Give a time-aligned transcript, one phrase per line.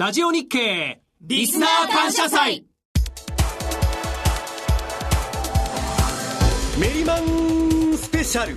[0.00, 2.64] ラジオ日経リスナー感謝祭。
[6.80, 8.54] メリマンスペシャル。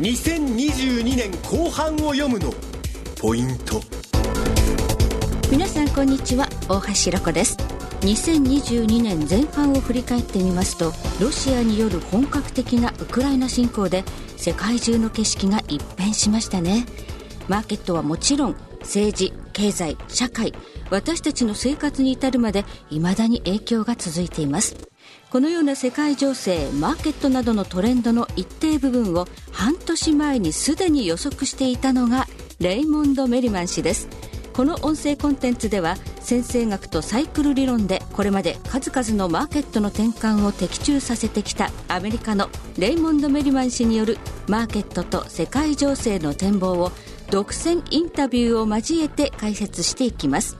[0.00, 2.52] 2022年後半を読むの
[3.20, 3.80] ポイント。
[5.52, 6.48] 皆さんこんにちは。
[6.68, 7.56] 大橋ロコです。
[8.00, 14.02] 2022年前半を振り返ってみますとロシアによる本格的なウクライナ侵攻で
[14.36, 16.86] 世界中の景色が一変しましたね。
[17.46, 20.52] マーケットはもちろん政治経済社会
[20.90, 24.76] 私たちの生活に至るまで未だに影響が続いています。
[25.30, 32.26] このような世界情勢マーケットなどのトレンドの一定部分を半年前にすでに予測していたのが
[32.60, 34.08] レイモンド・メリマン氏です。
[34.52, 46.92] この音声コンテンツでは先生学とサイクル理論でこれまで数々のマーケットの転換を的中させてきたアメリカのレイモンド・メリマン氏によるマーケットと世界情勢の展望を
[47.32, 50.58] 独占インタビューを交えて解説していきます。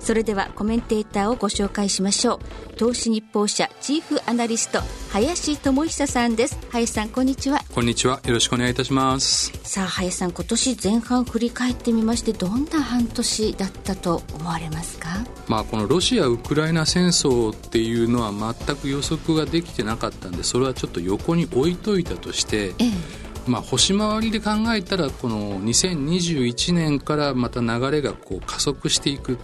[0.00, 2.40] それではコメンテーターをご紹介しましょ
[2.72, 2.74] う。
[2.74, 6.58] 投資日報社チーフアナリスト林智久さんです。
[6.70, 7.60] 林さんこんにちは。
[7.72, 8.20] こんにちは。
[8.26, 9.52] よろしくお願いいたします。
[9.62, 15.24] さあ林さん今年前半振り返ってみましてどんな半年だったと思われますか？
[15.46, 29.38] まあこのロシア・ウクライナ戦争っていうのは全く予測ができてなかったんでそれはちょっと横に置いといたとして、ええまあ、星回りで考えたらこの2021年からまた流れがこう加速していく。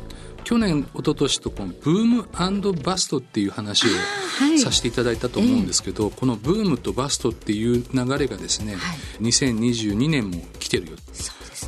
[0.44, 3.88] 去年一昨年とこのブームバストっていう話を
[4.58, 6.16] させていただいたと思うんですけど、はいえ。
[6.16, 10.96] ー、このブームとバストっていう流れがですね、はい、2022年も来てるよ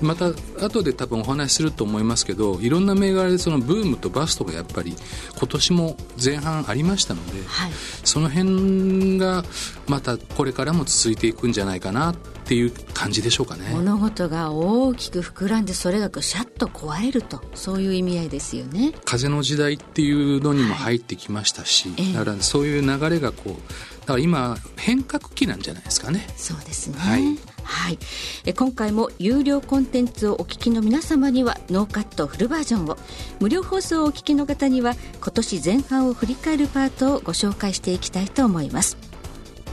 [0.03, 0.31] また
[0.65, 4.95] 後で多分お話しすると思いますけどいろんな銘柄でそのブームとバストがやっぱり
[5.39, 7.73] 今年も前半ありましたので、はい、
[8.05, 9.45] その辺が
[9.87, 12.17] またこれからも続いていくんじゃないかなっ
[12.49, 13.71] ていう感じでしょうかね。
[13.73, 18.93] 物事が大きく膨らんでそれがシャッと壊れるとそういう意味合いですよね。
[19.05, 26.27] 風の時代っていうのにも入ってきましたし、はい、だからそういう流れがこうだから今変革期なんじゃないですかね。
[26.37, 26.99] そうですね。
[26.99, 27.99] はいはい、
[28.45, 32.97] え今回も有料コンテンツをお聞きの皆様にはノーカットフルバージョンを。
[33.41, 38.97] 無料放送をお聞きの方には今年前半を振り返るパートをご紹介していきたいと思います。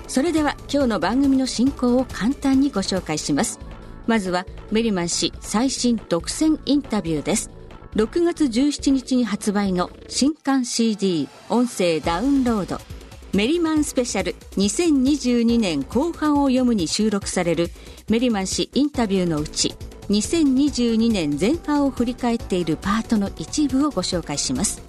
[0.08, 3.60] それでは今日の番組の進行を簡単にご紹介します。
[4.08, 7.52] まずはメリマン氏最新独占インタビューです。
[7.96, 12.93] 6月17日に発売の新刊 CD 音声ダウンロード。
[13.34, 17.72] メリマンスペシャル2022年後半を読むに収録される
[18.08, 19.74] メリマン氏インタビューのうち
[20.10, 24.84] 2022年前半を振り返っているパートの一部をご紹介します。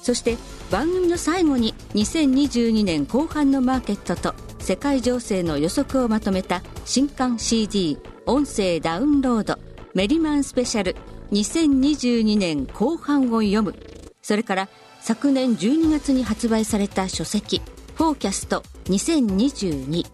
[0.00, 0.38] そして
[0.70, 9.58] 番組の最後に2022年後半のマーケットと世界情勢の予測をまとめた新刊 CD 音声ダウンロード
[9.92, 10.96] メリマンスペシャル
[11.32, 13.74] 2022年後半を読む。
[14.22, 14.68] それから
[15.06, 17.62] 昨年12月に発売された書籍
[17.94, 20.04] 「フォーキャスト2022」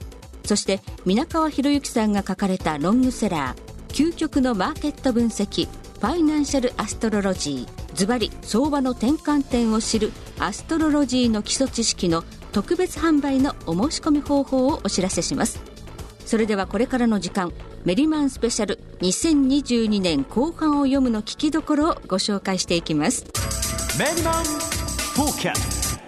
[0.44, 12.22] そして皆川博之さんが書かれたロングセラー「究極のマーケット分析ファイナンシャルアストロロジー」ズバリ相場の転換点を知るアストロロジーの基礎知識の
[12.53, 15.59] 特別販売のお申し込み方法をお知らせします。
[16.26, 17.50] それではこれからの時間
[17.84, 23.25] メリマンスペシャル2022年後半を読むの聞きどころをご紹介していきます。
[23.98, 26.00] メリマンフォーキャス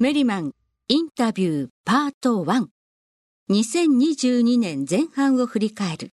[0.00, 0.52] メリマン
[0.88, 2.66] インタビューパート1
[3.50, 6.10] 2022年前半を振り返る。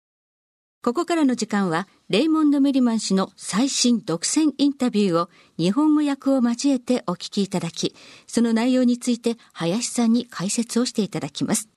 [0.84, 7.96] ここからの時間はレイモンド・メリマン氏の最新独占インタビューを日本語訳を交えてお聞きいただき、
[8.28, 11.71] その内容について林さんに解説をしていただきます。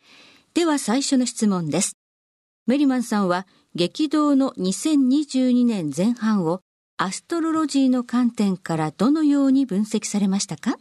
[0.55, 1.97] では最初の質問です。
[2.65, 3.45] メリマンさんは
[3.75, 6.61] 激動の2022年前半を
[6.95, 10.77] アストロロジーの観点からどのように分析されましたか？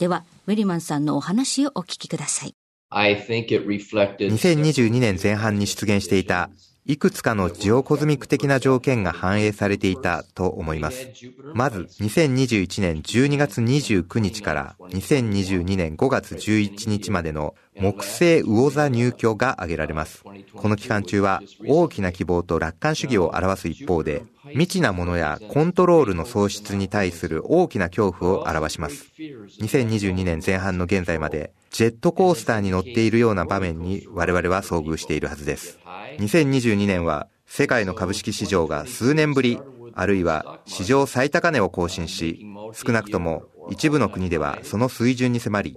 [0.00, 2.54] では、ウェリマンさんのお話をお聞きください。
[2.90, 6.48] 2022年前半に出現していた
[6.86, 11.08] いくつかのジオコズミック的な条件が反映されていたと思います。
[11.54, 20.24] まず、2021年12月29日から2022年5月11日までの木星魚座入居が挙げられます。
[20.54, 29.06] この期間中は大きな希望と楽観主義を表す一方で、未知なものやコントロールの喪失に対する大きな恐怖を表します。
[29.18, 35.78] 2022年前半の現在まで、ジェットコースターに乗っているような場面に我々は遭遇しているはずです。
[36.18, 39.60] 2022年は世界の株式市場が数年ぶり、
[39.94, 45.76] あるいは史上最高値を更新し、少なくとも一部の国ではその水準に迫り、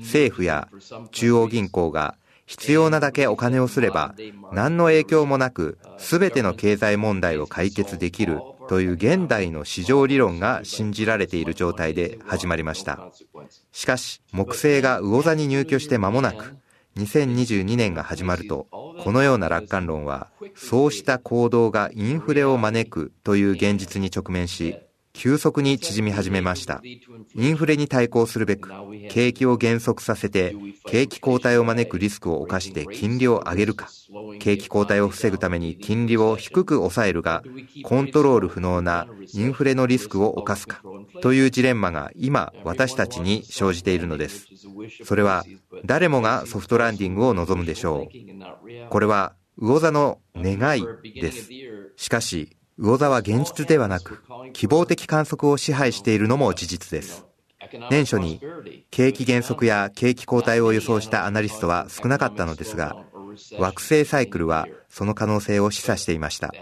[0.00, 0.68] 政府や
[1.10, 2.16] 中央銀行が
[2.46, 4.14] 必要なだけお金をすれば、
[4.52, 13.12] 何の影響もなく、すべての経済問題を解決できるという現代の市場理論が信じられている状態で始まりました。
[13.70, 16.56] しかし、木星が魚座に入居して間もなく、
[16.96, 24.76] 2022年が始まると、このような楽観論は、そうした行動がインフレを招くという現実に直面し、
[25.12, 26.80] 急速に縮み始めました。
[27.34, 28.70] インフレに対抗するべく、
[29.10, 30.54] 景気を減速させて、
[30.86, 33.88] 景気後退を招くリスクを冒して金利を上げるか、
[34.38, 37.42] 景気後退を防ぐために金利を低く抑えるが、
[37.82, 40.80] コントロール不能なインフレのリスクを冒すか、
[41.22, 44.46] というジレンマが今、私たちに生じているのです。
[45.04, 45.44] それは、
[45.84, 48.90] 誰もがソフトランディングを望むでしょう。
[48.90, 50.86] これは、魚座の願い
[51.20, 51.50] です。
[51.96, 54.20] しかし、魚座は現実ではなく、
[54.52, 57.26] 希望的観測を支配しているのも事実です。
[57.90, 58.40] 年初に
[58.90, 62.96] 景気減速や景気後退を予想したアナリストは少なかったのですが、
[63.58, 66.52] 惑星サイクルはその可能性を示唆していました。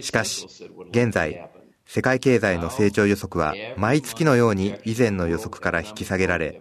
[0.00, 0.46] しかし、
[0.90, 1.48] 現在、
[1.92, 6.54] 世界経済の成長予測は毎月のように以前の予測から引き下げられ、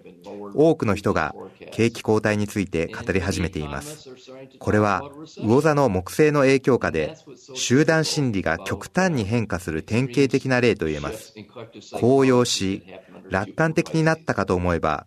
[0.56, 1.36] 多くの人が
[1.70, 4.10] 景気後退について語り始めています。
[4.58, 5.06] これは
[5.40, 7.16] 魚座の木星の影響下で
[7.54, 11.36] 集団心理が極端に変化する典型的な例と言えます。
[11.92, 12.82] 高揚し、
[13.30, 15.06] 楽観的になったかと思えば、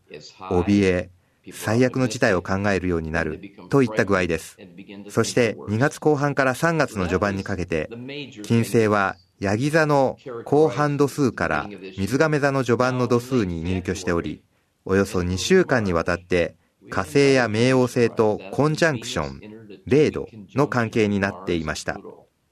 [0.51, 1.11] 怯え、
[1.53, 3.41] 最悪の事態を考えるようになる
[3.71, 4.57] といった具合です。
[5.09, 7.91] そして2月後半から3月の序盤にかけて、
[8.45, 11.69] 金星はヤギ座の後半度数から
[11.99, 14.41] 水亀座の序盤の度数に入居しており、
[14.85, 16.55] およそ2週間にわたって
[16.91, 19.41] 火星や冥王星とコンジャンクション、
[19.89, 21.99] 0度の関係になっていました。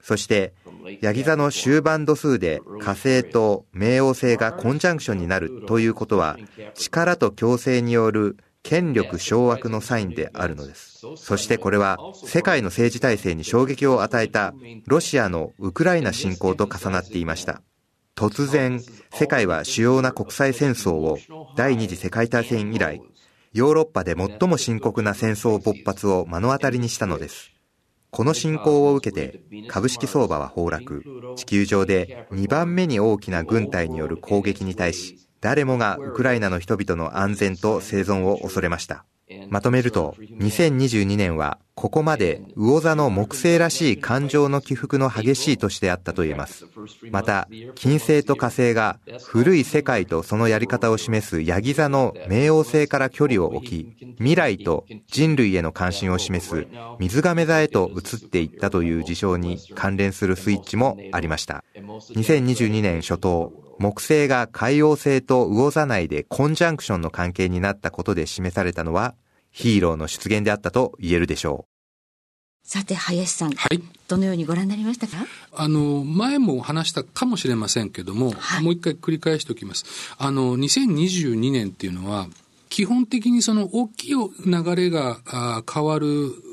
[0.00, 0.52] そして、
[1.00, 6.38] ヤギ座の終盤度数で火星と冥王星がコンジャンクションになるということは、
[6.74, 11.06] 力と強制による権力掌握のサインであるのです。
[11.16, 14.54] そしてこれは世界の政治体制に衝撃を与えた
[14.86, 17.62] ロシアのウクライナ侵攻と重なっていました。
[18.14, 21.18] 突然、世界は主要な国際戦争を
[21.56, 23.00] 第二次世界大戦以来、
[23.52, 27.50] ヨーロッパで最も深刻な戦争勃発を目の当たりにしたのです。
[28.10, 31.02] この侵攻を受けて株式相場は崩落、
[31.36, 39.04] 地球上で2番目に大きな軍隊による攻撃に対し、誰もがウクライナの人々の安全と生存を恐れました。
[39.48, 46.66] まとめると、2022年はここまで魚座の木星らしい感情の起伏の激しい年であったと言えます。
[47.10, 56.66] また、金星と火星が古い世界とそのやり方を示すヤギ座の冥王星から距離を置き、未来と人類への関心を示す
[56.98, 61.64] 水亀座へと移っていったという事象に関連するスイッチもありました。
[61.76, 69.14] 2022年初頭、木星が海王星と魚座内でコンジャンクションの関係になったことで示されたのは、
[69.50, 72.68] ヒーローの出現であったと言えるでしょう。
[72.68, 73.52] さて、林さん。
[73.52, 73.82] はい。
[74.06, 75.24] どのようにご覧になりましたか？
[75.54, 79.86] あの、前も話したかもしれませんけども、はい、もう一回繰り返しておきます。
[80.18, 82.28] あの、2022年っていうのは、
[82.70, 85.18] 基本的にその大きい流れが
[85.70, 86.06] 変わる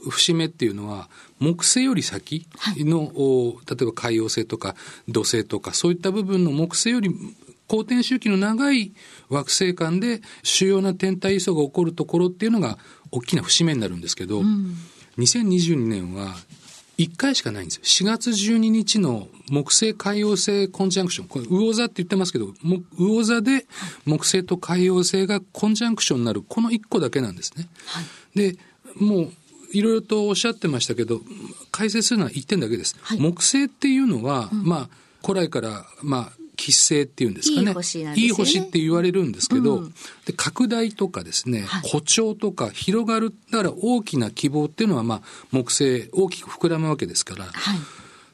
[0.10, 1.10] 節目っていうのは、
[1.40, 2.48] 木星より先
[2.78, 4.76] の、はい、例えば海洋星とか
[5.08, 7.12] 土星とか、そういった部分の木星より
[7.68, 8.94] 公転周期の長い
[9.30, 12.80] 惑星間で主要な天体位相が起こるところっていうのが
[13.12, 14.76] 大きな節目になるんですけど、うん、
[15.20, 16.36] 2022年は
[16.98, 18.10] 1回しかないんですよ。
[18.10, 21.28] 4月12日の木星海洋星コンジャンクション。
[21.28, 22.54] これ、魚座って言ってますけど、
[22.98, 23.68] 魚座で
[24.06, 27.68] 木星と海洋星がコンジャンクションになる、この1個だけなんですね。
[27.86, 28.06] はい、
[28.54, 28.58] で、
[28.96, 29.32] もう、
[29.74, 31.22] いろいろとおっしゃってましたけど、
[31.72, 32.96] 解説するのは1点だけです。
[33.02, 34.90] はい、木星っていうのは、うん、まあ、
[35.26, 37.68] 古来から、まあ、吉星っていうんですかね。
[37.68, 38.14] いい星ね。
[38.18, 39.94] いい星って言われるんですけど、うん、
[40.26, 45.22] で拡大とかですね、誇張とか広がる、だから大きな希望っていうのは、まあ、
[45.52, 47.80] 木星、大きく膨らむわけですから、はい、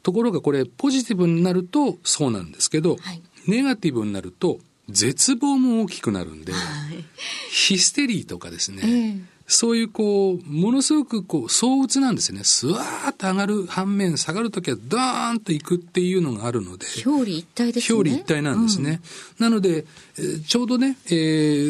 [0.01, 6.53] ところがこれ、ポジティブになるとそうなんですけど、はい、ネガティブになると、絶望も大きくなるんで、
[7.51, 12.43] ヒステリーとかですね、えーそういうこう、ものすごくこう、相打つなんですよね。
[12.43, 16.85] スワーッと上がる反面、下がるときはドーンといくっていうのがあるので。
[17.05, 17.95] 表裏一体ですね。
[17.95, 19.01] 表裏一体なんですね。
[19.39, 19.85] うん、なので、
[20.47, 21.09] ちょうどね、え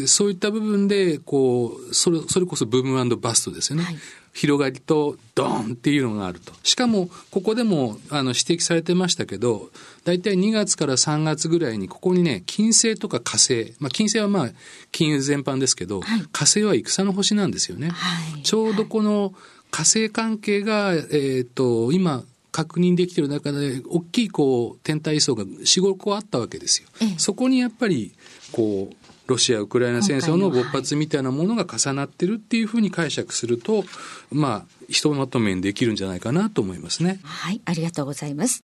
[0.03, 3.83] ー、そういった部分で、こう、それ、それこそブームバストですよね。
[3.85, 3.97] はい
[4.33, 6.53] 広がりとドーンっていうのがあると。
[6.63, 9.69] しかも、ここでもあの指摘されてましたけど、
[10.05, 14.49] 大体2月から3月ぐらいに、ここにね、金星とか火星、まあ、金星はまあ、
[14.91, 17.89] 金融全般ですけど、はい、火星は戦の星なんですよね。
[17.89, 19.33] はい、ちょうどこの
[19.69, 26.87] 火星関係が、えっ、ー、と、今、確認できている中で、大きいこう、天体位相が4、5個あったわけですよ。
[27.17, 28.13] そこにやっぱり、
[28.51, 28.95] こう、
[29.27, 33.83] ロシア・ウクライナ戦争の勃発みたいなものが重なってるっていうふうに解釈すると、
[34.31, 37.19] まあ、ひとまとめにできるんじゃないかなと思いますね。
[37.23, 38.63] はい、ありがとうございます。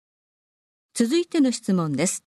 [0.95, 2.25] 続いての質問です。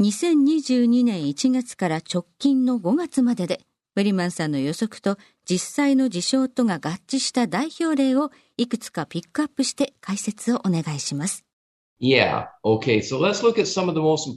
[0.00, 3.60] 2022年1月から直近の5月までで、
[3.96, 11.44] ウェリマンさんの予測と実際の事象とが合致した代表例をいくつかピックアップして解説をお願いします。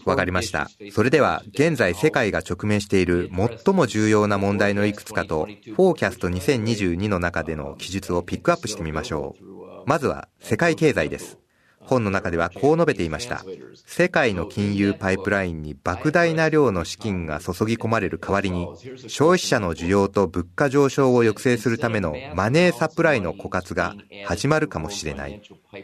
[0.10, 0.70] わかりました。
[0.92, 3.30] それでは、現在世界が直面している
[3.66, 9.44] 最も重要な問題のいくつかと、フォーキャスト2022の中での記述をピックアップしてみましょう。
[9.86, 11.40] まずは、世界経済です。
[11.86, 13.44] 本の中ではこう述べていました。
[13.86, 18.68] 世界の金融パイプラインに莫大な量の資金が注ぎ込まれる代わりに、
[19.08, 25.42] 消費者の需要と物価上昇を抑制するためのマネーサプライの枯渇が始まるかもしれない。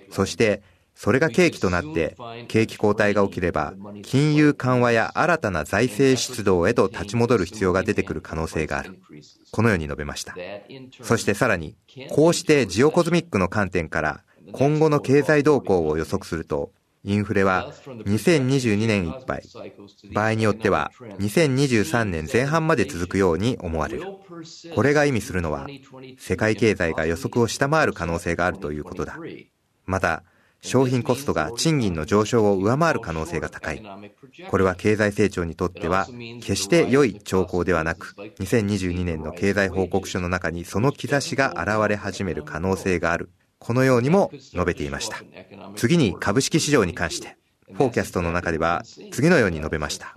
[0.10, 0.62] そして、
[0.96, 2.18] それが契機となって、
[2.48, 9.00] 景気後退が起きれば、金融緩和や新たな財政出動へと立ち戻る必要が出てくる可能性がある。
[9.52, 10.36] このように述べました。
[11.02, 11.76] そしてさらに、
[12.10, 16.72] こうしてジオコズミックの観点から、今後の経済動向を予測すると、
[17.06, 19.44] インフレは2022年いっぱい、
[20.14, 24.04] 場合によっては2023年前半まで続くように思われる。
[24.76, 25.68] これが意味するのは、
[26.18, 29.18] 世界経済が予測を下回る可能性があるということだ。
[29.86, 30.24] また、
[30.62, 33.82] 商品コストが賃金の上昇を上回る可能性が高い。
[34.50, 36.08] これは経済成長にとっては
[36.42, 43.30] 決して良い兆候ではなく、2022年の経済報告書の中にその兆しが現れ始める可能性がある。
[43.58, 45.18] このようにも述べていました。
[45.76, 47.39] 次に株式市場に関して。
[47.74, 50.14] フォーキャストの中では次のように述べました。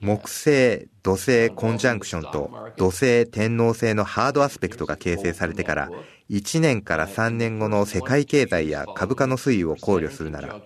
[0.00, 5.90] 木星、土星コンジャンクションと土星天王星のハードアスペクトが形成されてから
[6.30, 10.60] 1年から3年後の世界経済や株価の推移を考慮するなら、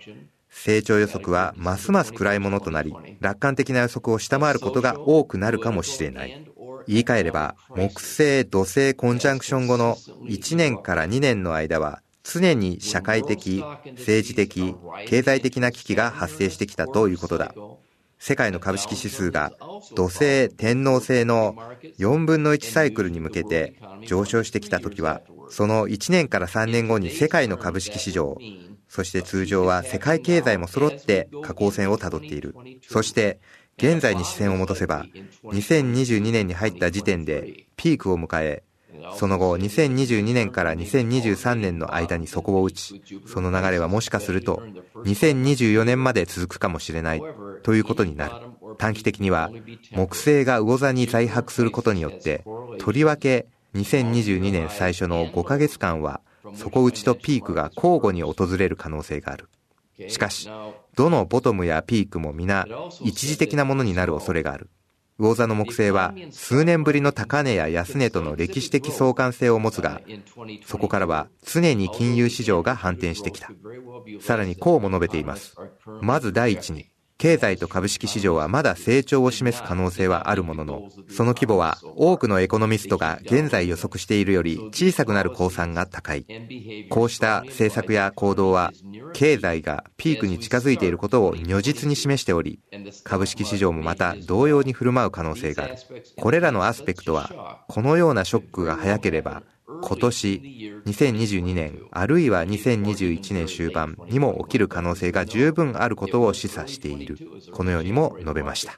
[0.49, 6.45] 成長予測はますます暗いものとなり、楽観的な予測を下回ることが多くなるかもしれない。
[6.87, 9.95] 言い換えれば、木星、土星コンジャンクション後の
[10.27, 13.63] 1年から2年の間は、常に社会的、
[13.97, 14.75] 政治的、
[15.07, 17.53] 経済的な危機が発生してきたということだ。
[18.19, 19.51] 世界の株式指数が
[19.95, 21.55] 土星、天王星の
[21.97, 23.75] 4分の1サイクルに向けて
[24.05, 28.37] 上昇してきたときは、その1年から3年後に世界の株式市場、
[28.87, 32.53] そして通常は世界経済も揃って下降線をたどっている。
[32.87, 33.39] そして、
[33.77, 35.05] 現在に視線を戻せば、
[35.45, 38.63] 2022年に入った時点でピークを迎え、
[39.15, 44.61] その後、2022年から2023年の間に底を打ち、その流れはもしかすると、
[45.05, 47.21] 2024年まで続くかもしれない、
[47.63, 48.35] ということになる。
[48.77, 49.51] 短期的には、
[49.91, 52.43] 木星が魚座に在泊することによって、
[52.79, 56.21] とりわけ2022年最初の5ヶ月間は、
[56.53, 59.49] 底打ちとピークが交互に訪れる可能性がある。
[60.09, 60.49] しかし、
[60.95, 62.67] どのボトムやピークも皆、
[63.01, 64.69] 一時的なものになる恐れがある。
[65.21, 70.01] 魚座の木星は数年ぶりの高値や安値との歴史的相関性を持つが、
[70.65, 73.51] そこからは常に金融市場が反転してきた。
[74.19, 75.55] さらにこうも述べています。
[76.01, 76.90] まず第一に、
[77.21, 86.25] 経済と株式市場はまだ成長を示す可能性はあるものの、その規模は多くのエコノミストが現在予測しているより小さくなる公算が高い。
[86.89, 88.71] こうした政策や行動は、
[89.13, 92.59] 経済がピークに近づいていることを如実に示しており、
[93.03, 95.75] 株式市場もまた同様に振る舞う可能性がある。
[96.17, 99.43] これらのアスペクトは、このようなショックが早ければ、
[99.81, 107.17] 今年、2022年、あるいは2021年終盤にも起きる可能性が十分あることを示唆している。
[107.51, 108.77] このようにも述べました。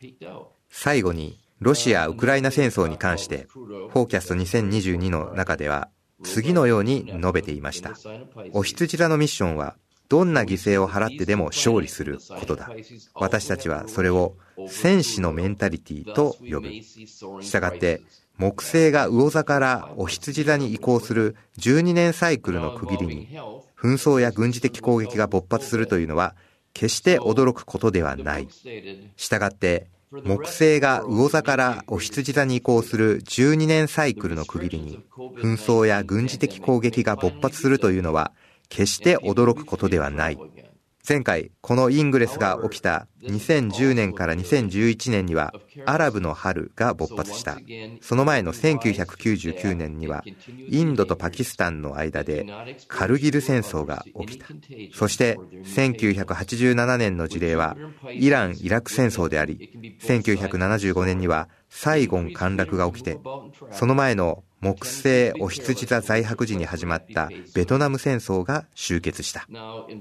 [0.70, 5.90] 最後に、ロシア・ウクライナ戦争に関して、フォーキャスト2022の中では、
[6.24, 7.94] 次のように述べていました。
[8.52, 9.76] お羊座のミッションは、
[10.10, 12.70] どんな犠牲を払ってでも勝利することだ。
[13.16, 14.36] 私たちはそれを
[14.68, 16.70] 戦士のメンタリティと呼ぶ。
[17.42, 18.02] したがって、
[18.38, 23.30] 木星が魚座からお羊座に移行する12年サイクルの区切りに、
[23.78, 26.36] 紛争や軍事的攻撃が勃発するというのは、
[26.74, 28.48] 決して驚くことではない。
[29.18, 38.32] したがって、木星が魚座からお羊座に移行する12年サイクルの区切りに、紛争や軍事的攻撃が勃発するというのは、
[38.70, 40.38] 決して驚くことではない。
[41.06, 45.54] 前回、このイングレスが起きた2010年から2011年には、
[45.86, 47.58] アラブの春が勃発した。
[48.00, 50.24] その前の1999年には、
[50.70, 52.46] インドとパキスタンの間で
[52.88, 54.48] カルギル戦争が起きた。
[54.94, 57.76] そして、1987年の事例は、
[58.14, 63.20] イラン・イラク戦争であり、1975年には、サイゴン陥落が起きて、
[63.72, 69.48] その前の木星お羊座在白時に始まったベトナム戦争が終結した。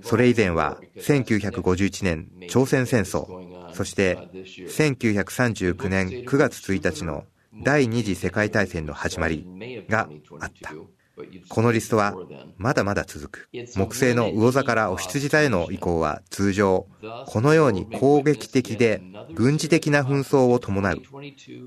[0.02, 3.26] それ以前は1951年朝鮮戦争、
[3.72, 7.24] そして1939年9月1日の
[7.64, 9.46] 第二次世界大戦の始まり
[9.88, 10.08] が
[10.40, 10.72] あった。
[11.48, 12.14] このリストは
[12.56, 13.48] まだまだ続く。
[13.76, 16.86] 木星の魚座からお羊座への移行は通常、
[17.26, 19.02] このように攻撃的で
[19.34, 21.02] 軍事的な紛争を伴う。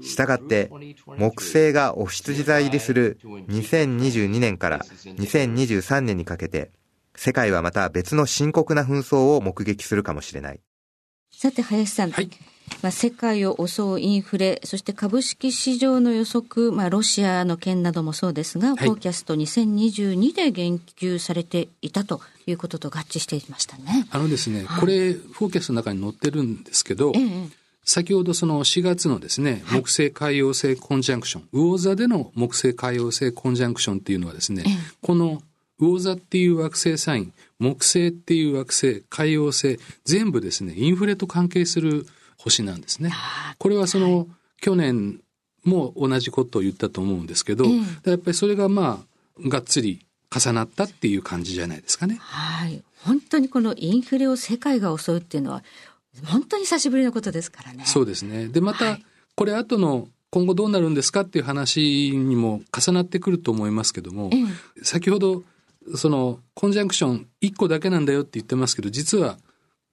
[0.02, 0.72] したがって、
[1.18, 6.72] 木星がお羊座入りする2022年から2023年にかけて、
[7.16, 10.60] 世界はまた別の深刻な紛争を目撃するかもしれない。
[11.38, 12.12] さて、林さん。
[12.12, 12.30] はい。
[12.82, 24.08] まあ、世界を襲うインフレ、そして株式市場の予測、まあ、ロシアの件などもそうですが、はい、フォーキャスト2022で言及されていたということと合致していましたね。
[24.10, 27.50] あのですね、はい、これ、フォーキャストの中に載ってるんですけど、ええ、
[27.84, 35.42] 先ほどその4月のですね、木星海洋星コンジャンクション、魚座での木星海洋星コンジャンクションっていうのはですね、え、この
[35.80, 42.06] 魚座っていう惑星サイン、木星っていう惑星、海洋星、全部ですね、インフレと関係する
[42.38, 43.14] 星なんですね。
[43.58, 44.28] これはその、はい、
[44.62, 45.22] 去年
[45.64, 47.66] も同じことを言ったと思うんですけど、
[48.04, 49.06] やっぱりそれがま
[49.40, 50.06] あ、がっつり
[50.38, 52.18] 重なったっていう感じじゃないですかね。
[52.20, 52.84] はい。
[53.04, 55.64] 本当にこのインフレを世界が襲うっていうのは、
[56.26, 57.84] 本当に久しぶりのことですからね。
[57.86, 58.48] そうですね。
[58.48, 59.00] で、また、
[59.36, 64.30] これ後の今後どうなるんですかっていう話にも重なってくると思いますけども、
[64.82, 65.44] 先ほど、
[65.96, 69.38] その、コンジャンクション1個だけなんだよって言ってますけど、実は、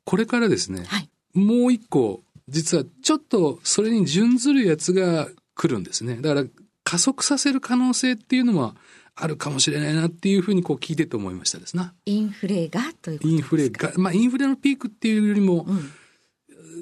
[0.04, 6.16] これからですね、はい、もう1個実はちょっとそれに準ずるやつが来るんですね。
[6.16, 6.46] だから
[6.84, 8.74] 加速させる可能性っていうのは
[9.14, 11.94] あるかもしれないなっていうふうにこう聞いてと思いましたですな。
[12.06, 15.90] インフレがということインフレが、まあインフレのピークっていうよりも、うん、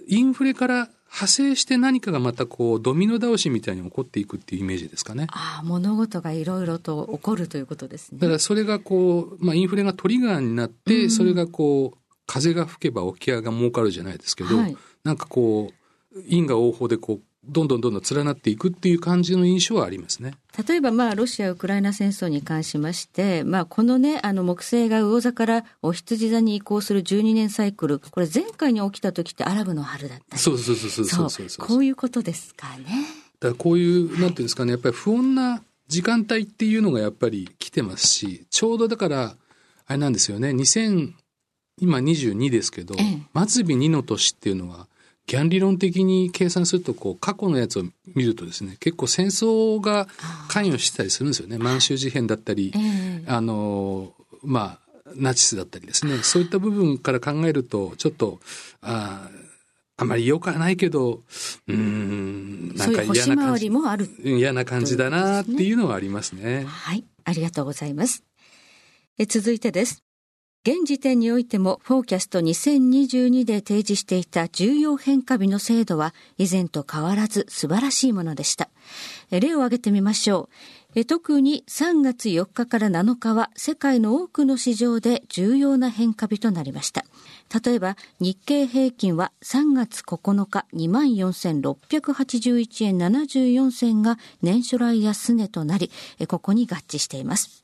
[0.09, 5.27] インフレから派生して何かがまたこうドミノ倒しみたいに起こっていくっていうイメージですかね。
[5.31, 8.19] ああ、物事がいろいろと起こるということですね。
[8.21, 20.35] だからそれがこう、まあインフレがトリガーになって、うん、それがこう、風が吹けば沖合が儲かるじゃないですけど、はい、なんかこう、因果応報でこう、どんどんどんどん連なっていくっていう感じの印象はありますね。
[20.67, 32.85] 例えば、まあ、ロシア・ウクライナ戦争に関しまして、まあ、このね、あの、木星が魚座からお羊座に移行する12年サイクル、これ前回に起きた時ってアラブの春だったそうそうそうそうそうそうそうこういうことですかね。
[33.41, 39.35] だからこういう、なんていうんですかね、やっぱり不穏な時間帯っていうのがやっぱり来てますし、ちょうどだから、
[39.87, 41.13] あれなんですよね、2000、
[41.81, 44.87] 今22ですけど、ええ、末尾2の年っていうのは、
[45.31, 47.85] ギャン理論的に計算すると、こう、過去のやつを
[48.17, 50.09] 見るとですね、結構戦争が
[50.49, 51.57] 関与したりするんですよね。
[51.57, 54.13] 満州事変だったり、えー、あの、
[54.43, 56.19] まあ、ナチスだったりですね。
[56.25, 58.41] そういった部分から考えると、ちょっと、
[58.83, 59.31] あ
[59.99, 61.23] あまり良くはないけど、
[61.69, 63.71] うん、なんか嫌な感じ。
[63.71, 66.65] もある嫌な感じだなっていうのはありますね。
[66.67, 67.05] はい。
[67.23, 68.25] ありがとうございます。
[69.17, 70.03] え続いてです。
[70.63, 78.69] 現時点においてもフォーキャスト2022で提示していた重要変化日の制度は以前と変わらず素晴らしいものでした。
[79.31, 80.51] 例を挙げてみましょ
[80.95, 81.05] う。
[81.07, 87.07] 特に3月4日から7日は世界の多くの市場で重要な変化日となりました。
[87.65, 95.91] 例えば日経平均は3月9日24,681円74銭が年初来安値となり、
[96.29, 97.60] ここに合致しています。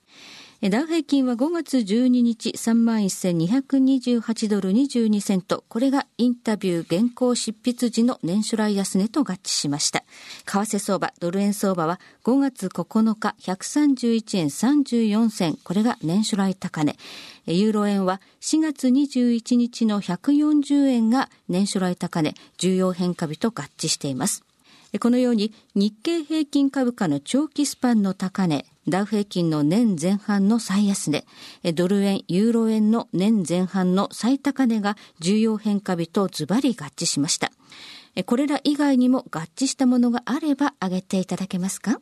[0.62, 5.64] ダウ平均は5月12日31,228ドル22セント。
[5.68, 10.02] これがインタビュー原稿執筆時の年初来安値と合致しました。
[10.46, 15.58] 為替相場、ドル円相場は5月9日131円34銭。
[15.62, 16.96] これが年初来高値。
[17.46, 24.42] ユーロ円は4月21日の140円が年初来高値、重要変化日と合致しています。
[25.00, 31.24] このように日経平均株価の長期スパンの高値、ダウ平均の年前半の最安値、
[31.74, 37.50] ドル円、ユーロ円の年前半の最高値が重要変化日とズバリ合致しました。
[38.26, 41.98] これら以外にも合致したものがあれば挙げていただけますか？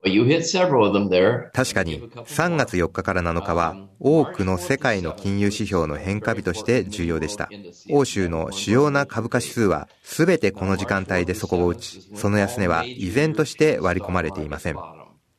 [0.00, 0.12] 確
[1.74, 7.48] かに3月4日から7日は多くの世界の金融指標の変化日として重要でした。
[7.90, 14.76] 欧州の主要な株価指数は全てこの時間帯で底を打ち、その安値は依然として割り込まれていません。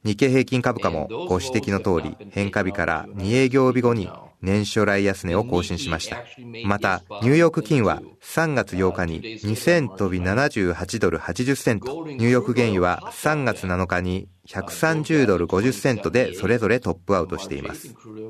[0.05, 4.09] 日経平均株価もご指摘の通り変化日から2営業日後に
[4.41, 6.23] 年初来安値を更新しました。
[6.65, 17.89] また、ニューヨーク金は3月8日に2000飛び78ドル80セント、ニューヨーク原油は3月7日に130ドル50セントでそれぞれトップアウトしています。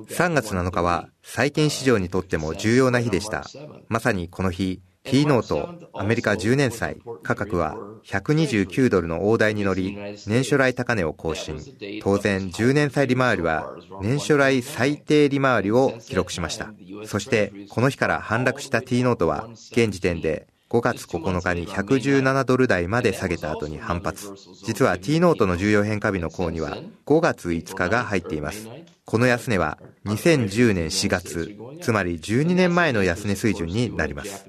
[0.09, 3.45] 3月7日は債券市場にとっても重要な日でした。
[3.87, 9.95] まさにこの日、T ノート、アメリカ10年債、価格は129ドルの大台に乗り、
[10.27, 11.59] 年初来高値を更新。
[12.03, 16.73] 当然、10年債利回りは年初来最低利回りを記録しました。
[17.05, 24.31] そして、この日から反落した T ノートは、現時点で5月9日に117ドル台まで下げた後に反発。
[24.65, 28.69] 実は T ノートの重要変化日の項には5月5日が入っています。
[29.03, 29.79] この安値は
[30.09, 34.45] 2010年4月、つまり12年前の安値水準になります。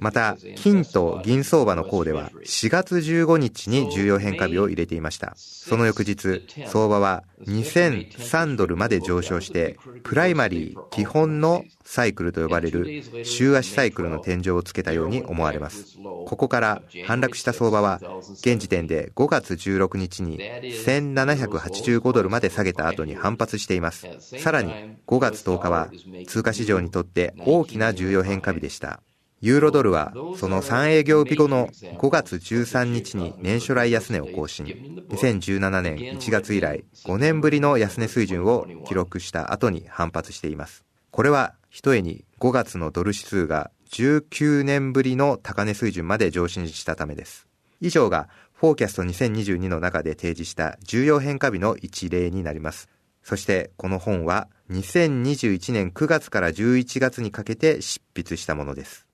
[0.00, 5.34] また、金と銀相場の項では4月15日に重要変化日を入れていました。
[5.36, 15.96] その翌日、相場は2003ドルまで上昇して、プライマリー基本のサイクルと呼ばれる週足サイクルの天井をつけたように思われます。
[16.26, 18.00] ここから反落した相場は、
[18.40, 24.06] 現時点で5月16日に1785ドルまで下げた後に反発しています。
[24.20, 24.72] さらに
[25.06, 25.88] 5月10日は
[26.26, 29.00] 通貨市場にとって大きな重要変化日でした。
[29.40, 34.64] ユーロドルはその3営業日後の5月13日に年初来安値を更新。
[35.10, 40.84] 2017年1月以来5年ぶりの安値水準を記録した後に反発しています。
[41.10, 47.46] これは一重に5月のドル指数が19年ぶりの高値水準まで上昇したためです。
[47.82, 52.88] 以上がフォーキャスト2022の中で提示した重要変化日の一例になります。
[53.22, 59.06] そしてこの本は2021年9月から11月にかけて執筆したものです。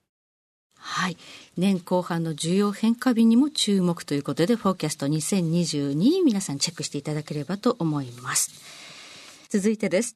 [0.77, 1.17] はい。
[1.57, 8.49] 年後半の重要変化日にも注目ということで、フォーキャスト2022皆さんチェックしていただければと思います。
[9.49, 10.15] 続いてです。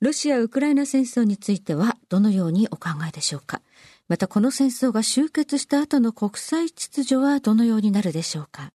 [0.00, 3.60] ロシア・ウクライナ戦争についてはどのようにお考えでしょうか？
[4.08, 8.70] またこの戦争が終結した後の国際秩序はどのようになるでしょうか？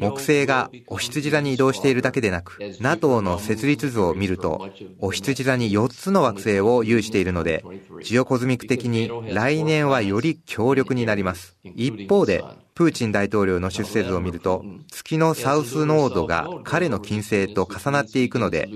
[0.00, 4.68] 木星がお羊座に移動しているだけでなく、NATO の設立図を見ると、
[5.00, 7.64] お羊座に4つの惑星を有しているので、
[8.02, 11.56] ジオコズミック的に来年はより強力になります。
[11.64, 18.68] 一方で、プーチン大統領の出世図を見ると、月のサウスノードが彼の金星と重なっていくので、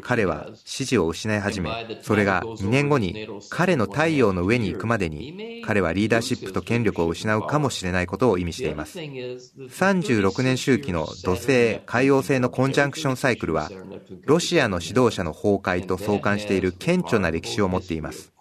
[0.00, 8.98] 彼は支持を失い始め、それが2年後に彼の太陽の上に行くまでに、彼はリーダーシップと権力を失うかもしれないことを意味しています。
[8.98, 13.70] 36年周期の土星、海王星のコンジャンクションサイクルは、
[14.24, 18.32] ロシアの指導者の崩壊と相関している顕著な歴史を持っています。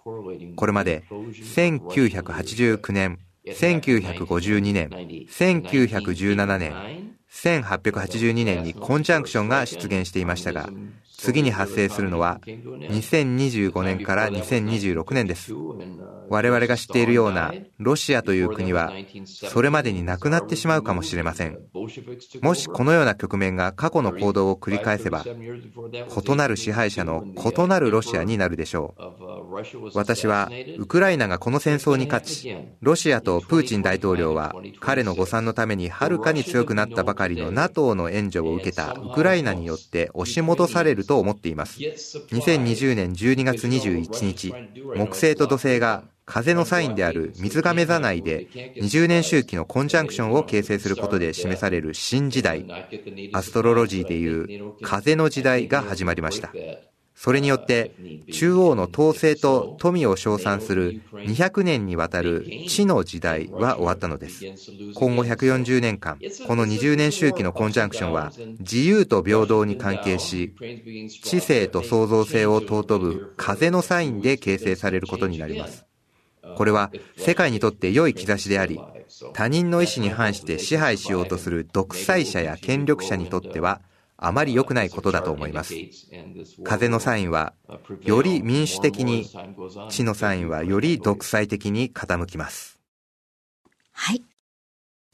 [0.56, 3.20] これまで1989年、
[3.54, 4.90] 1952年、
[5.30, 10.70] 1917年、1882年にコンジャンクションが出現していましたが、
[11.18, 15.54] 次に発生するのは2025年から2026年です。
[16.30, 18.92] 我々が知っているようなロシアという国は
[19.26, 21.58] それまでになくなってしまうかもしれません。
[22.42, 29.18] もしこのような局面が過去の行動を繰り返せば異なる支配者の異なるロシアになるでしょう。
[29.96, 41.80] 私はウクライナがこの戦争に勝ち、ロシアとプーチン大統領は彼の誤算のためにはるかに強くなったばかりの NATO の援助を受けたウクライナによって押し戻されると思っています。
[41.80, 44.54] 2020年12月21日、
[44.96, 52.66] 木星と土星が風のサインである水亀座内で20年周期のコンジャンクションを形成することで示される新時代、
[53.34, 56.52] アストロロジーでいう風の時代が始まりました。
[57.20, 57.96] それによって
[58.32, 64.46] 中央の統制と富を称賛する200年にわたる地の時代は終わったのです。
[64.94, 70.54] 今後140年間、この20年周期のコンジャンクションは自由と平等に関係し、
[71.24, 75.88] 知性と創造性を尊ぶ風のサインで形成されることになります。
[76.56, 78.80] これは世界にとって良い兆しであり、
[79.34, 83.82] 他人の意思に反して支配しようとする独裁者や権力者にとっては
[84.18, 85.76] あまり良くないことだと思います。
[86.64, 87.54] 風のサインは、
[88.04, 89.30] より民主的に、
[89.90, 92.80] 地のサインはより独裁的に傾きます。
[93.92, 94.24] はい。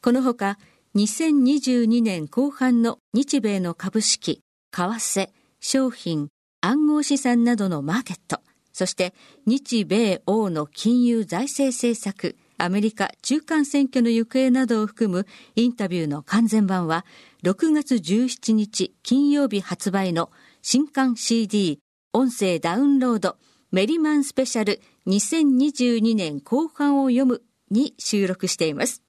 [0.02, 0.58] このほか、
[0.96, 6.30] 2022年後半の日米の株式、為替、商品、
[6.62, 8.40] 暗号資産などのマーケット、
[8.72, 9.14] そして
[9.46, 17.06] 日米欧の金融財政政策、アメリカ中間選挙の行方などを含むインタビューの完全版は
[17.44, 21.80] 6月17日金曜日発売の新刊 CD
[22.14, 23.38] 音声ダウンロード
[23.72, 29.02] メリマンスペシャル2022年後半を読むに収録しています。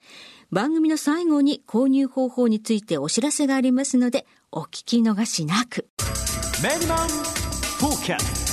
[0.50, 5.88] 番組の最後に購入方法についてお知らせがありますのでお聞き逃しなく。
[6.62, 8.44] メリマンフォーキャ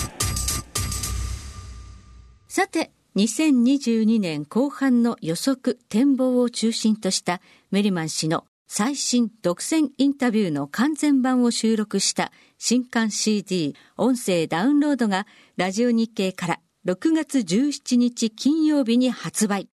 [2.47, 19.67] さて、2022年後半の予測展望を中心としたメリマン氏の最新独占インタビューの完全版を収録した新刊 CD 音声ダウンロードがラジオ日経から6月17日金曜日に発売。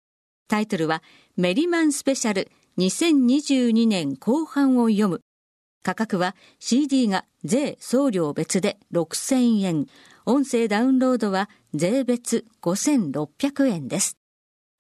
[0.49, 1.03] タイトルは
[1.37, 5.21] メリマンスペシャル2022年後半を読む。
[5.83, 9.87] 価格は CD が税送料別で6000円、
[10.29, 14.19] 音声ダウンロードは税別5600円です。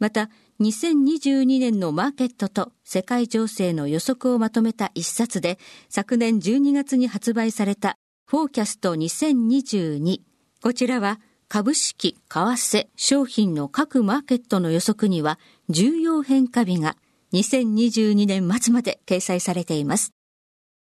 [0.00, 0.28] また、
[0.60, 10.18] 2022年のマーケットと世界情勢の予測をまとめた一冊で、昨年12月に発売されたフォーキャスト2022。
[10.62, 16.96] こちらは株式、為替、商品の各マーケットの予測には重要変化日が
[17.34, 20.15] 2022年末まで掲載されています。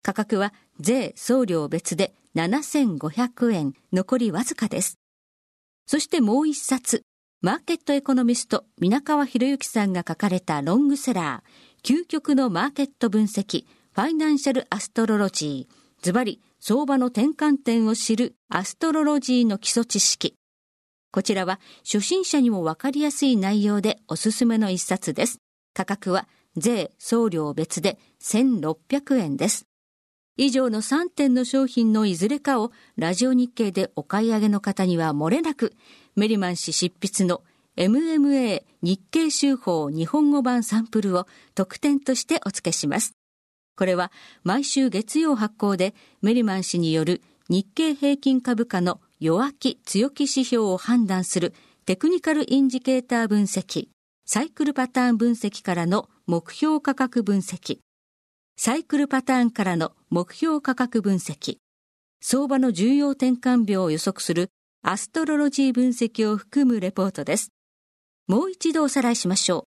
[0.04, 4.98] 価格は税、送料別で7500円、残りわずかです。
[5.86, 7.02] そしてもう一冊、
[7.40, 20.34] マーケットエコノミスト、皆川博之さんが書かれたロングセラー、究極のマーケット分析、ファイナンシャルアストロロジー、ズバリ相場の転換点を知るアストロロジーの基礎知識。
[21.12, 25.38] こちらは初心者にもわかりやすい内容でおすすめの一冊です。
[25.72, 29.64] 価格は税、送料別で1600円です。
[30.36, 35.74] 以上の3点の商品のいずれかをラジオ日経でお買い上げの方には漏れなく
[36.16, 37.42] メリマン氏執筆の
[37.76, 43.14] MMA 日経週報日本語版サンプルを特典としてお付けします。
[43.76, 44.10] これは
[44.42, 51.54] 毎週月曜発行でメリマン氏による日経平均株価の弱気強気指標を判断する
[51.86, 53.88] テクニカルインジケーター分析、
[54.26, 57.78] サイクルパターン分析からの目標価格分析、
[58.56, 61.58] サイクルパターンからの目標価格分析、
[62.20, 64.50] 相場の重要転換秒を予測する
[64.82, 67.50] アストロロジー分析を含むレポートです。
[68.28, 69.64] もう一度おさらいしましょう。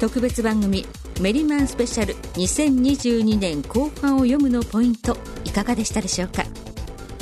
[0.00, 0.86] 特別番組
[1.20, 6.44] メリマンスペシャル2022年後半を読むのポイントいかがでしたでしょうか？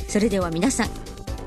[0.06, 0.88] それでは皆さん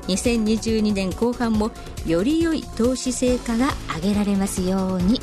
[0.08, 1.70] 2022年後半も
[2.06, 5.18] より良い投資成果が上げられますように。